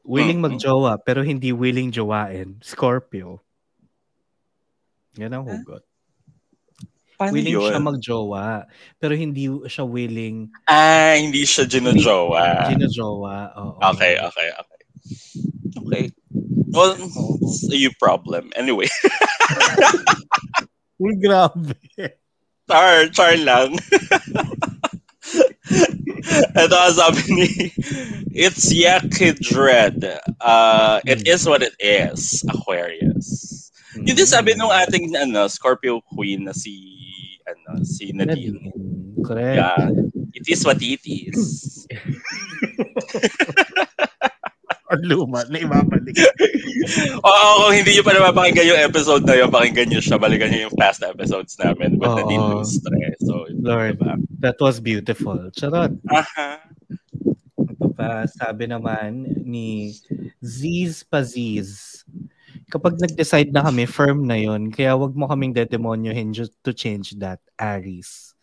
[0.05, 0.53] Willing Mm.
[0.53, 2.61] magjowa pero hindi willing jowain.
[2.61, 3.41] Scorpio.
[5.17, 5.81] Yan ang hugot.
[7.15, 7.71] Paano willing yun?
[7.71, 8.67] siya magjowa
[8.99, 12.69] pero hindi siya willing Ah, hindi siya ginojowa.
[12.69, 13.35] ginajowa.
[13.57, 13.79] Oo.
[13.95, 14.81] Okay, okay, okay.
[15.79, 16.03] Okay.
[16.69, 16.93] Well,
[17.41, 18.51] it's a you problem.
[18.53, 18.91] Anyway,
[21.01, 21.73] Uy, grabe.
[22.67, 23.73] char, char lang.
[26.55, 27.49] Ito sabi ni
[28.35, 30.03] It's Yaki Dread.
[30.41, 31.27] Uh, it Hmm.
[31.47, 33.71] what it is, Aquarius.
[33.95, 36.75] Yun din sabi nung ating ano, Scorpio Queen na si
[37.47, 38.59] ano, si Nadine.
[38.59, 39.23] Nadine.
[39.23, 39.55] Correct.
[39.55, 39.89] Yeah.
[40.35, 41.87] It is what it is.
[44.95, 46.15] Ang luma na ibabalik.
[47.27, 50.71] Oo, kung hindi nyo pa napapakinggan yung episode na yun, pakinggan nyo siya, balikan nyo
[50.71, 52.17] yung past episodes namin with Oo.
[52.23, 53.03] Nadine Lustre.
[53.19, 54.15] So, Lord, diba?
[54.39, 55.51] that was beautiful.
[55.51, 55.91] Charot.
[56.07, 56.63] Aha.
[57.59, 59.99] Ito pa, sabi naman ni
[60.39, 62.01] Ziz Paziz.
[62.71, 67.13] Kapag nag-decide na kami, firm na yon Kaya wag mo kaming dedemonyohin just to change
[67.21, 68.33] that, Aries.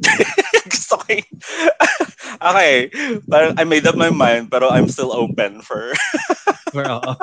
[0.72, 1.30] Gusto ko yung...
[2.38, 2.90] okay.
[3.26, 5.90] Parang I made up my mind, pero I'm still open for...
[6.74, 7.14] Or, oo.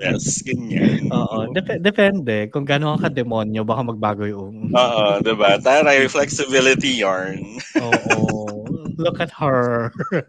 [0.00, 1.12] Yes, ganyan.
[1.12, 2.48] Oo, dep- depende.
[2.48, 4.70] Kung gano'n ka demonyo, baka magbago yung...
[4.80, 5.60] Oo, diba?
[5.60, 7.60] Taray, flexibility yarn.
[7.76, 8.64] Oo.
[8.96, 9.92] Look at her.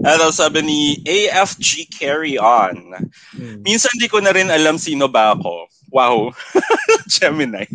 [0.00, 2.96] Ano sabi ni AFG Carry On.
[3.36, 3.60] Hmm.
[3.60, 5.68] Minsan di ko na rin alam sino ba ako.
[5.92, 6.32] Wow.
[7.12, 7.68] Gemini.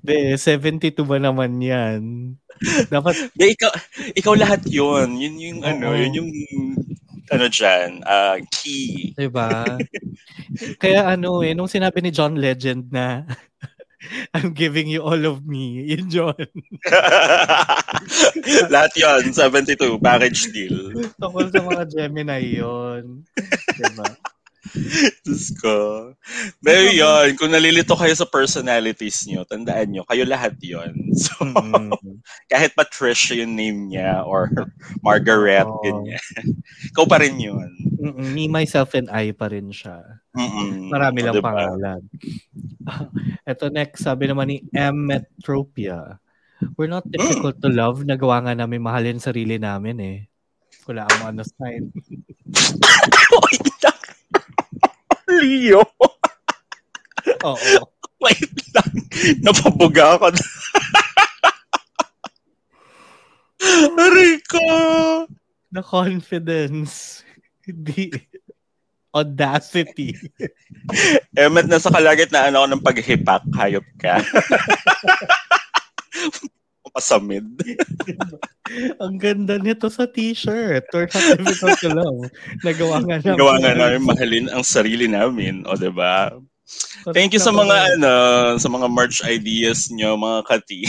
[0.00, 2.00] De, 72 ba naman yan?
[2.88, 3.70] Dapat, De, ikaw,
[4.16, 5.16] ikaw lahat yun.
[5.16, 5.98] Yun yung ano, Oo.
[5.98, 6.30] yun yung
[7.28, 9.12] ano dyan, ah, key.
[9.12, 9.76] di ba?
[10.82, 13.28] Kaya ano eh, nung sinabi ni John Legend na
[14.34, 16.38] I'm giving you all of me, yun John.
[18.72, 20.94] lahat yun, 72, package deal.
[21.18, 23.26] Tungkol sa mga Gemini yun.
[23.76, 24.06] Diba?
[25.24, 25.76] Diyos ko.
[26.60, 30.92] Pero yun, kung nalilito kayo sa personalities nyo, tandaan nyo, kayo lahat yun.
[31.18, 31.90] So, Mm-mm.
[32.46, 34.50] kahit Patricia yung name niya or
[35.06, 35.82] Margaret, Oo.
[35.82, 36.22] ganyan.
[36.94, 37.70] Ikaw pa rin yun.
[37.98, 38.30] Mm-mm.
[38.34, 39.98] Me, myself, and I pa rin siya.
[40.36, 40.94] Mm-mm.
[40.94, 41.50] Marami lang Diba?
[41.50, 42.00] pangalan.
[43.42, 45.10] Ito next, sabi naman ni M.
[45.10, 46.22] Metropia.
[46.78, 48.02] We're not difficult to love.
[48.02, 50.18] Nagawa nga namin mahalin sarili namin eh.
[50.86, 51.90] Wala ang ano sign.
[55.28, 55.84] Leo.
[57.44, 57.80] Oo.
[58.24, 58.92] Wait lang.
[59.46, 60.34] Napabuga ako.
[64.18, 64.66] Rico.
[65.70, 67.22] The confidence.
[67.62, 68.10] Hindi.
[69.14, 70.18] Audacity.
[71.38, 73.44] Emet, nasa kalagitnaan ako ng paghipak.
[73.54, 74.18] Hayop ka.
[76.98, 77.46] Pasamid.
[79.02, 80.90] Ang ganda nito sa t-shirt.
[80.90, 82.20] We're not difficult to love.
[82.66, 83.38] Nagawa nga namin.
[83.38, 85.62] Gawa nga namin mahalin ang sarili namin.
[85.64, 86.34] O, diba?
[87.00, 88.12] Correct Thank you sa mga ano,
[88.60, 90.84] sa mga merch ideas nyo, mga kati.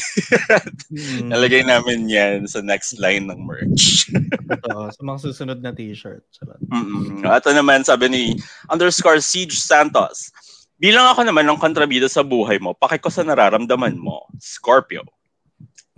[0.92, 4.12] Mm, Nalagay namin yan sa next line ng merch.
[4.52, 4.92] totoo.
[4.92, 6.26] Sa mga susunod na t-shirt.
[6.68, 7.24] Mm-mm.
[7.24, 8.24] Ito naman, sabi ni
[8.68, 10.34] underscore Siege Santos.
[10.76, 14.28] Bilang ako naman ng kontrabida sa buhay mo, paki ko sa nararamdaman mo.
[14.36, 15.08] Scorpio.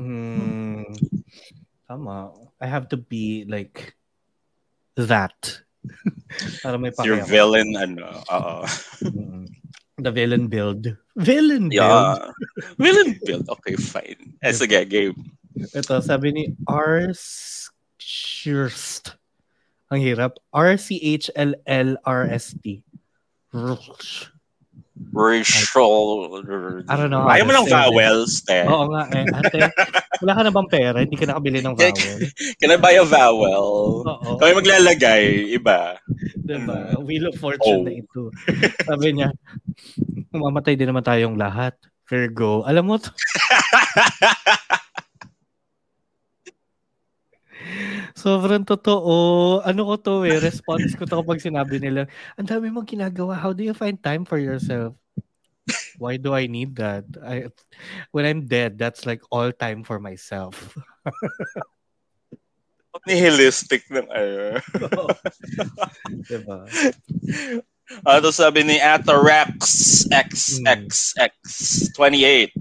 [0.02, 0.98] Mm,
[1.86, 2.34] tama.
[2.58, 3.94] I have to be like
[4.98, 5.62] that.
[6.66, 8.10] Para may Your villain, ano.
[8.34, 8.66] Oo.
[9.06, 9.46] Mm.
[10.02, 10.98] The villain build.
[11.14, 11.78] Villain build.
[11.78, 12.18] Yeah.
[12.82, 13.46] villain build.
[13.62, 14.34] Okay, fine.
[14.42, 15.38] Eh, sige, game.
[15.54, 17.70] Ito, sabi ni Ars
[18.02, 19.14] Schurst.
[19.94, 20.42] Ang hirap.
[20.50, 21.36] R-C-H-L-L-R-S-T.
[23.54, 24.31] Rulsch.
[25.10, 26.38] Racial.
[26.86, 27.26] I don't know.
[27.26, 28.62] Ayaw mo ng vowels, te.
[28.70, 29.26] Oo nga eh.
[29.26, 29.58] Ate,
[30.22, 30.98] wala ka na bang pera?
[31.02, 32.18] Hindi ka nakabili ng vowel.
[32.62, 33.66] Can I buy a vowel?
[34.06, 34.30] Oo.
[34.38, 35.98] Kami maglalagay, iba.
[36.38, 36.94] Diba?
[37.02, 37.88] Wheel of Fortune Oh.
[37.88, 38.22] na ito.
[38.86, 39.34] Sabi niya,
[40.30, 41.74] mamamatay din naman tayong lahat.
[42.06, 42.62] Virgo.
[42.68, 43.08] Alam mo, to,
[48.16, 49.60] sobrang totoo.
[49.64, 53.38] Ano ko to eh, response ko to kapag sinabi nila, ang dami mong ginagawa.
[53.38, 54.96] How do you find time for yourself?
[56.02, 57.06] Why do I need that?
[57.22, 57.54] I,
[58.12, 60.78] when I'm dead, that's like all time for myself.
[63.08, 64.60] Nihilistic ng ano.
[66.30, 66.66] diba?
[68.08, 72.52] Ano sabi ni Atarax XXX28.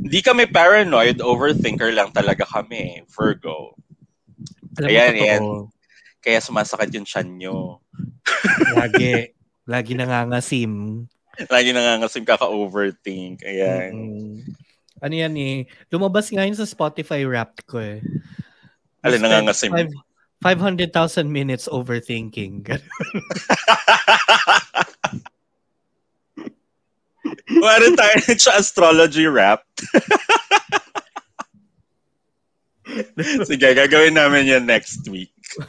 [0.00, 3.02] Hindi kami paranoid, overthinker lang talaga kami.
[3.08, 3.74] Virgo.
[4.80, 5.42] Alam Ayan, mo, ayan.
[6.24, 7.56] Kaya sumasakit yung tiyan nyo.
[8.74, 9.30] Lagi.
[9.64, 11.04] Lagi nangangasim.
[11.50, 13.44] Lagi nangangasim kaka-overthink.
[13.44, 13.92] Ayan.
[13.92, 14.34] Mm.
[15.04, 15.68] Ano yan eh.
[15.92, 18.00] Lumabas nga yun sa Spotify Wrapped ko eh.
[19.04, 19.68] Alin, nangangasim?
[19.72, 19.92] five-
[20.44, 22.68] 500,000 minutes overthinking.
[27.48, 29.64] Meron tayo sa astrology rap.
[33.48, 35.32] Sige, gagawin namin yan next week.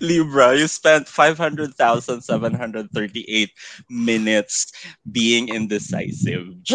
[0.00, 3.50] Libra, you spent 500,738
[3.88, 4.72] minutes
[5.12, 6.48] being indecisive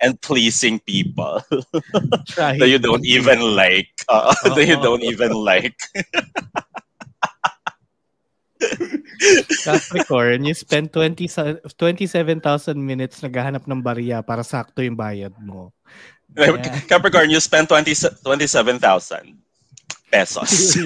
[0.00, 1.42] and pleasing people
[2.36, 3.88] that you don't even like.
[4.08, 5.74] Uh, that you don't even like.
[9.64, 15.72] Capricorn, you spend 20, sa- 27,000 minutes naghahanap ng barya para sakto yung bayad mo.
[16.32, 16.80] Yeah.
[16.88, 17.92] Capricorn, you spent 20,
[18.24, 19.36] 27,000
[20.08, 20.76] pesos.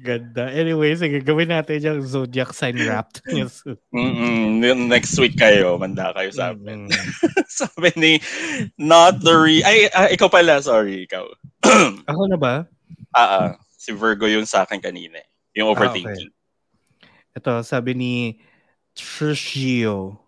[0.00, 0.50] Ganda.
[0.50, 3.22] Anyway, sige, gawin natin yung zodiac sign wrapped.
[3.30, 3.62] Yes.
[3.94, 4.58] Mm-mm.
[4.90, 6.90] Next week kayo, manda kayo sa amin.
[7.58, 8.12] Sabi ni
[8.78, 9.62] Not the re...
[9.62, 11.26] Ay, ah, ikaw pala, sorry, ikaw.
[12.10, 12.54] Ako na ba?
[13.10, 15.18] Ah, ah, si Virgo yung sa akin kanina.
[15.18, 15.28] eh.
[15.58, 16.30] Yung overthinking.
[17.34, 18.14] Ito, sabi ni
[18.94, 20.18] Trishio.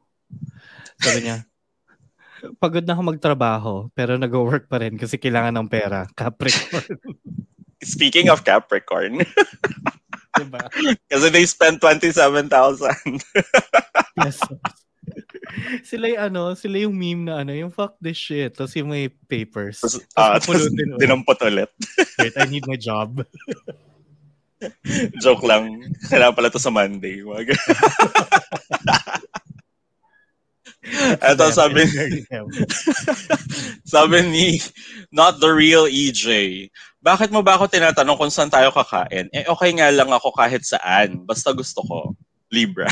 [0.98, 1.46] Sabi niya,
[2.58, 6.06] pagod na ako magtrabaho, pero nag-work pa rin kasi kailangan ng pera.
[6.18, 6.98] Capricorn.
[7.82, 9.22] Speaking of Capricorn.
[10.38, 10.64] diba?
[11.10, 12.48] Kasi they spent 27,000.
[14.16, 14.58] pesos.
[15.90, 18.54] sila yung ano, sila yung meme na ano, yung fuck this shit.
[18.54, 19.82] Tapos yung may papers.
[19.82, 21.00] Tapos, uh, pupulutin ulit.
[21.02, 21.70] dinampot ulit.
[22.22, 23.22] Wait, I need my job.
[25.22, 25.82] Joke lang.
[26.06, 27.18] Kailangan pala to sa Monday.
[27.18, 27.58] Ganun.
[31.22, 31.86] Ito sabi
[33.86, 34.58] sabi ni
[35.14, 36.66] not the real EJ.
[37.02, 39.26] Bakit mo ba ako tinatanong kung saan tayo kakain?
[39.34, 41.26] Eh okay nga lang ako kahit saan.
[41.26, 41.98] Basta gusto ko.
[42.52, 42.86] Libra.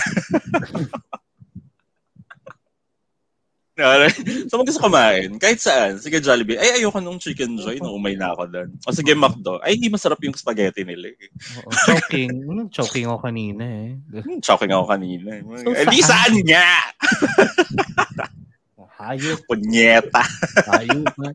[4.49, 5.97] So mag gusto kumain, kahit saan.
[5.97, 6.61] Sige, Jollibee.
[6.61, 7.81] Ay, ayoko nung chicken joy.
[7.81, 8.69] No, umay na ako doon.
[8.85, 9.57] O sige, McDo.
[9.65, 11.09] Ay, hindi masarap yung spaghetti nila.
[11.11, 11.31] Eh.
[11.65, 12.33] Oo, choking.
[12.45, 13.91] Ano, choking ako kanina eh.
[14.21, 15.29] Hmm, choking ako kanina.
[15.41, 15.43] Eh.
[15.65, 16.69] So, eh, di saan nga?
[19.01, 19.41] Hayop.
[19.49, 20.23] Punyeta.
[20.69, 21.17] Hayop.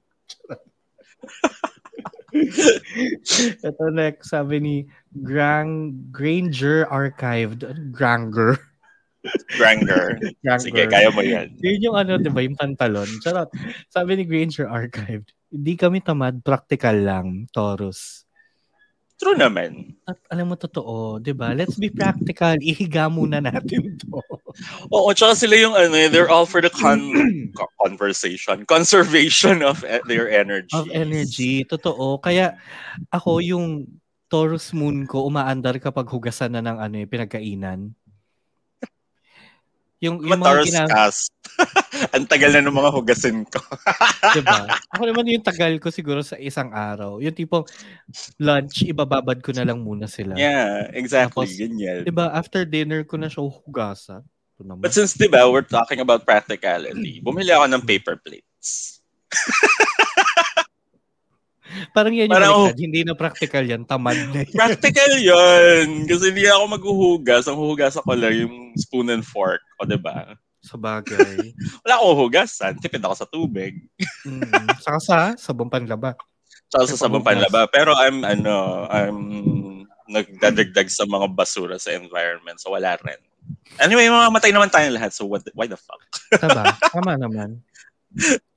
[3.65, 4.75] Ito next, sabi ni
[5.23, 7.63] Grang, Granger Archived.
[7.95, 8.60] Granger.
[9.58, 10.20] Granger.
[10.42, 10.64] Granger.
[10.64, 11.54] Sige, kaya mo yan.
[11.60, 13.08] Yun yung ano, di ba, yung pantalon.
[13.22, 13.50] Charot.
[13.90, 18.26] Sabi ni Granger Archived, hindi kami tamad, practical lang, Taurus.
[19.16, 19.96] True naman.
[20.04, 21.56] At alam mo, totoo, di ba?
[21.56, 22.60] Let's be practical.
[22.60, 24.20] Ihiga muna natin to.
[24.92, 27.16] Oo, tsaka sila yung ano, they're all for the con-
[27.84, 30.76] conversation, conservation of e- their energy.
[30.76, 32.20] Of energy, totoo.
[32.20, 32.60] Kaya
[33.08, 33.88] ako yung
[34.28, 37.80] Taurus moon ko, umaandar kapag hugasan na ng ano, yung pinagkainan.
[40.03, 41.31] Yung, yung mga Taurus gina- cast.
[42.15, 43.63] Ang tagal na ng mga hugasin ko.
[44.36, 44.75] diba?
[44.91, 47.23] Ako naman yung tagal ko siguro sa isang araw.
[47.23, 47.63] Yung tipong
[48.43, 50.36] lunch, ibababad ko na lang muna sila.
[50.36, 51.47] yeah, exactly.
[51.47, 52.03] Tapos, Ganyan.
[52.03, 54.23] Diba, after dinner ko na siya hugasan.
[54.55, 59.03] But since, di ba, we're talking about practicality, bumili ako ng paper plates.
[61.91, 62.80] Parang yan yung Parang, baliktad.
[62.80, 63.82] Hindi na practical yan.
[63.84, 64.54] Tamad na yan.
[64.56, 65.88] Practical yun.
[66.06, 67.43] Kasi hindi ako maghuhugas.
[67.49, 69.62] Ang huhugas ako lang yung spoon and fork.
[69.82, 70.38] O, di ba?
[70.62, 71.54] Sa bagay.
[71.84, 72.73] Wala akong hugasan.
[72.78, 73.82] Tipid ako sa tubig.
[74.25, 74.78] mm.
[74.82, 76.13] Saka sa sabong panlaba.
[76.69, 77.65] Tsaka sa sabong panlaba.
[77.69, 79.19] Pero I'm, ano, I'm
[80.06, 82.62] nagdadagdag sa mga basura sa environment.
[82.62, 83.17] So, wala rin.
[83.82, 85.12] Anyway, mamamatay naman tayo lahat.
[85.13, 86.01] So, what, why the fuck?
[86.38, 86.63] Tama.
[86.93, 87.62] Tama naman.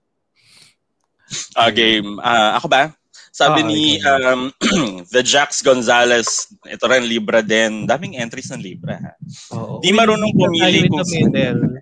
[1.57, 2.17] Ah, game.
[2.21, 2.93] Ah, ako ba?
[3.31, 4.41] Sabi Ah, ni um,
[5.15, 7.87] The Jax Gonzalez, ito rin Libra din.
[7.87, 8.99] Daming entries ng Libra.
[8.99, 9.13] Ha?
[9.55, 9.79] Oo.
[9.79, 11.79] Di marunong pumili kung middle.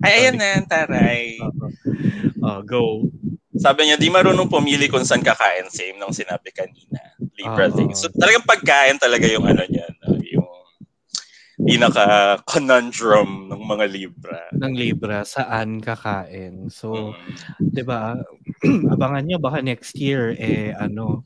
[0.00, 1.36] Ay, ayan na, taray.
[2.40, 3.08] Oh, go.
[3.56, 5.68] Sabi niya, di marunong pumili kung saan kakain.
[5.68, 7.00] Same nung sinabi kanina.
[7.36, 7.76] Libra Oo.
[7.76, 7.92] thing.
[7.92, 9.88] So talagang pagkain talaga yung ano niya.
[10.04, 10.19] No?
[11.60, 14.40] Yung pinaka-conundrum ng mga Libra.
[14.56, 16.72] Ng Libra, saan kakain.
[16.72, 17.76] So, Mm.
[17.76, 18.16] 'di ba?
[18.96, 21.20] abangan nyo baka next year eh ano,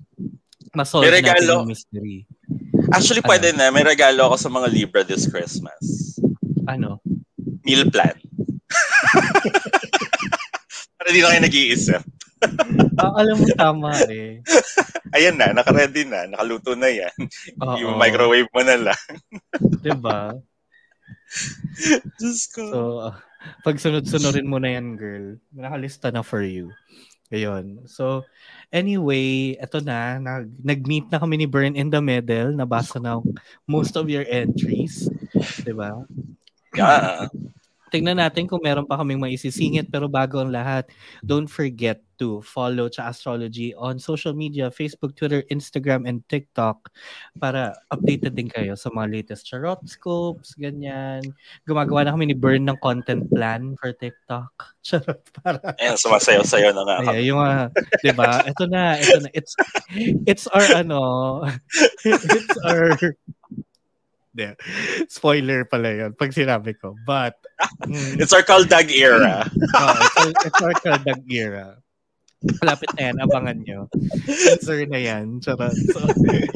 [0.75, 2.27] masolve May natin yung mystery.
[2.91, 3.31] Actually, Ano?
[3.31, 3.71] pwede na.
[3.71, 6.19] May regalo ako sa mga Libra this Christmas.
[6.67, 6.99] Ano?
[7.63, 8.15] Meal plan.
[10.99, 12.03] Para di na kayo nag-iisip.
[13.01, 14.39] Ah, alam mo tama eh.
[15.17, 16.31] Ayan na, naka-ready na.
[16.31, 17.15] Nakaluto na yan.
[17.59, 17.77] Oo.
[17.79, 19.05] Yung microwave mo na lang.
[19.83, 20.35] 'Di ba?
[22.17, 22.63] Diyos ko.
[22.71, 22.81] So,
[23.11, 23.15] uh,
[23.67, 26.71] pag sunod-sunurin mo na yan, girl, nakalista na for you.
[27.35, 27.83] Ayun.
[27.91, 28.23] So,
[28.71, 33.19] anyway, eto na, nag, nag-meet na kami ni Burn in the middle, nabasa na
[33.67, 35.11] most of your entries.
[35.67, 35.99] 'Di ba?
[36.79, 37.27] Yeah.
[37.95, 40.91] Tingnan natin kung meron pa kaming maisisingit, pero bago ang lahat,
[41.23, 46.91] don't forget to follow Cha Astrology on social media, Facebook, Twitter, Instagram, and TikTok
[47.39, 51.23] para updated din kayo sa mga latest charot scopes, ganyan.
[51.71, 54.51] Gumagawa na kami ni Burn ng content plan for TikTok.
[54.87, 55.63] Charot para.
[55.79, 57.23] Ayan, sumasayaw-sayaw na nga kami.
[57.23, 57.71] Ay, yung uh,
[58.03, 58.43] 'di ba?
[58.43, 59.31] Ito na, ito na.
[59.31, 59.55] It's
[60.27, 61.47] it's our ano,
[62.05, 62.99] it's our
[64.35, 64.59] De,
[65.07, 66.99] spoiler pala yun pag sinabi ko.
[67.07, 67.39] But,
[67.87, 69.47] mm, It's our Kaldag era.
[69.79, 71.79] oh, it's, our, it's our Kaldag era.
[72.61, 73.81] Malapit na yan, abangan nyo.
[74.53, 75.41] Answer na yan.
[75.41, 75.73] Charot.
[75.73, 76.05] So,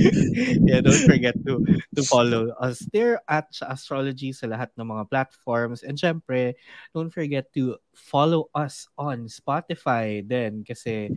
[0.68, 1.64] yeah, don't forget to
[1.96, 5.80] to follow us there at Astrology sa lahat ng mga platforms.
[5.80, 6.60] And syempre,
[6.92, 11.08] don't forget to follow us on Spotify din kasi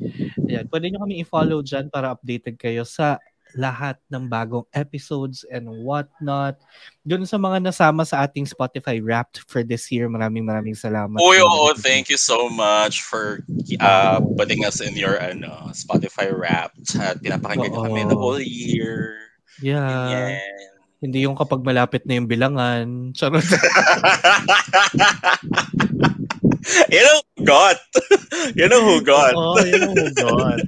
[0.47, 3.20] ayan, pwede nyo kami i-follow dyan para updated kayo sa
[3.56, 6.60] lahat ng bagong episodes and whatnot.
[7.04, 11.18] Doon sa mga nasama sa ating Spotify Wrapped for this year, maraming maraming salamat.
[11.18, 13.43] Uy, oo, thank you so much for
[13.82, 16.95] uh, putting us in your ano, Spotify Wrapped.
[16.99, 17.88] At pinapakinggan niyo Oo.
[17.89, 19.18] kami the whole year.
[19.60, 20.39] Yeah.
[21.02, 23.18] Hindi yung kapag malapit na yung bilangan.
[23.18, 23.41] Charot.
[26.93, 27.78] yan ang hugot.
[28.54, 29.34] yan ang hugot.
[29.34, 30.62] Oo, oh, yan ang hugot.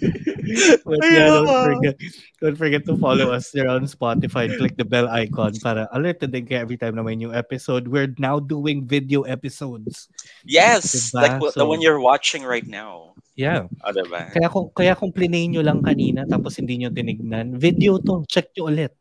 [0.86, 1.96] But yeah, don't forget,
[2.40, 4.50] don't forget to follow us there on Spotify.
[4.50, 7.86] Click the bell icon para alerted din kayo every time na may new episode.
[7.86, 10.08] We're now doing video episodes.
[10.42, 11.20] Yes, Diba?
[11.22, 13.14] like what- the So- one you're watching right now.
[13.38, 13.72] Yeah.
[13.86, 14.28] O, diba?
[14.36, 18.52] Kaya kung kaya kung plinay nyo lang kanina tapos hindi nyo tinignan, video to, check
[18.52, 18.92] nyo ulit.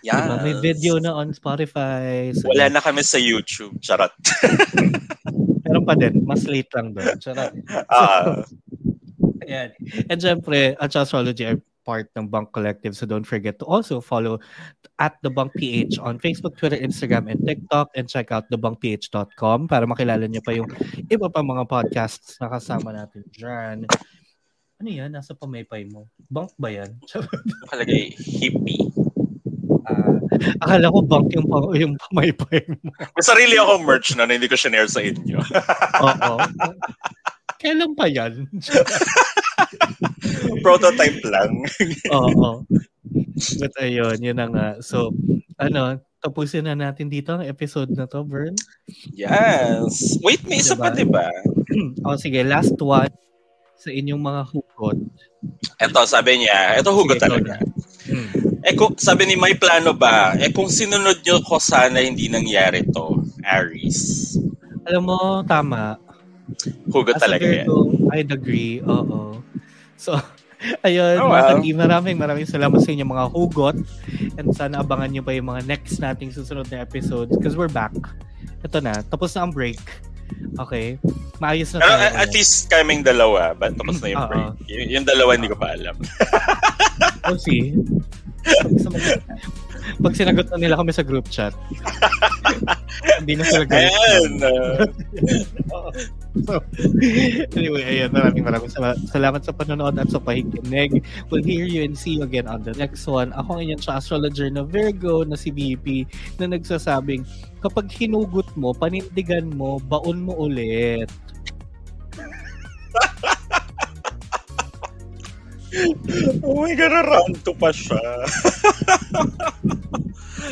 [0.00, 0.24] Yes.
[0.24, 0.40] Diba?
[0.40, 2.32] May video na on Spotify.
[2.32, 3.76] So, Wala na kami sa YouTube.
[3.84, 4.12] Charot.
[5.64, 6.24] Meron pa din.
[6.24, 7.16] Mas late lang doon.
[7.20, 7.52] Charot.
[7.92, 8.40] Ah,
[9.46, 9.70] Ayan.
[10.10, 12.96] And syempre, at Astrology are part ng Bunk Collective.
[12.96, 14.40] So don't forget to also follow
[14.96, 17.92] at The Bunk PH on Facebook, Twitter, Instagram, and TikTok.
[17.94, 20.72] And check out thebunkph.com para makilala niyo pa yung
[21.12, 23.84] iba pa mga podcasts na kasama natin dyan.
[24.80, 25.12] Ano yan?
[25.12, 26.08] Nasa pamaypay mo.
[26.32, 26.96] Bunk ba yan?
[27.68, 28.90] nakalagay hippie.
[29.84, 30.16] Ah,
[30.64, 32.88] akala ko bunk yung, pa- yung pamaypay mo.
[32.96, 35.38] May sarili akong merch na, na hindi ko share sa inyo.
[36.08, 36.34] Oo.
[37.64, 38.44] Kailan pa yan?
[40.64, 41.64] Prototype lang.
[42.12, 42.60] Oo.
[43.56, 44.68] But ayun, yun na nga.
[44.84, 45.16] So,
[45.56, 48.52] ano, tapusin na natin dito ang episode na to, Vern.
[49.16, 50.20] Yes.
[50.20, 51.00] Wait, may isa pa, Diba?
[51.00, 51.28] di ba?
[52.04, 53.12] o sige, last one
[53.80, 54.98] sa inyong mga hugot.
[55.80, 57.54] Ito, sabi niya, ito hugot Sige, talaga.
[58.04, 58.28] Hmm.
[58.64, 60.36] Eh kung, sabi ni, may plano ba?
[60.40, 64.36] Eh kung sinunod nyo ko sana hindi nangyari to, Aries.
[64.88, 65.96] Alam mo, tama.
[66.86, 67.66] Hugot As talaga yan.
[68.10, 68.80] I'd agree.
[68.80, 69.40] Oo.
[69.96, 70.14] So,
[70.86, 71.54] ayun, Oh, wow.
[71.54, 73.76] kagi, maraming maraming salamat sa inyong mga hugot.
[74.36, 77.92] And sana abangan nyo pa yung mga next nating susunod na episodes because we're back.
[78.60, 79.00] Ito na.
[79.02, 79.80] Tapos na ang break.
[80.58, 80.96] Okay?
[81.36, 82.16] Maayos na Pero tayo.
[82.16, 84.48] at least kaming dalawa, but tapos na yung break.
[84.66, 85.96] Y- yung dalawa hindi ko pa alam.
[87.24, 87.72] Oh, see?
[89.98, 91.56] Pag, sinagot na nila kami sa group chat,
[93.18, 93.90] hindi na sila galit.
[93.90, 94.32] Ayan.
[96.42, 96.58] So,
[97.54, 101.06] anyway, ayun, maraming maraming sala- salamat sa panonood at sa pakikinig.
[101.30, 103.30] We'll hear you and see you again on the next one.
[103.38, 106.10] Ako ang inyong sa astrologer na Virgo na si VP
[106.42, 107.22] na nagsasabing,
[107.62, 111.06] kapag hinugot mo, panindigan mo, baon mo ulit.
[116.42, 118.00] oh my God, round 2 pa siya.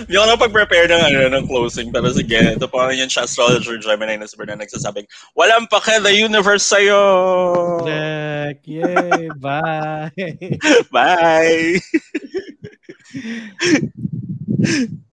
[0.02, 1.92] Hindi ako napag-prepare ng, ano, ng closing.
[1.92, 5.06] Pero sige, ito pa yan siya, astrologer Gemini na sabi na nagsasabing,
[5.38, 7.00] walang pake the universe sa'yo!
[7.86, 10.10] Jack, yay, bye!
[10.90, 11.78] Bye!